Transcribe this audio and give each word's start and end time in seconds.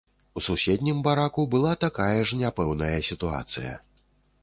У 0.39 0.41
суседнім 0.45 1.03
бараку 1.09 1.45
была 1.57 1.73
такая 1.87 2.19
ж 2.31 2.43
няпэўная 2.43 2.93
сітуацыя. 3.13 3.81